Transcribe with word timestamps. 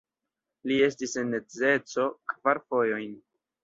Li 0.71 0.77
estis 0.87 1.15
en 1.23 1.39
edzeco 1.41 2.09
kvar 2.35 2.65
fojojn. 2.69 3.19